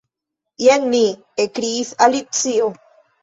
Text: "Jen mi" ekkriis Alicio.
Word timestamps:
"Jen 0.67 0.87
mi" 0.93 1.01
ekkriis 1.45 1.91
Alicio. 2.07 2.73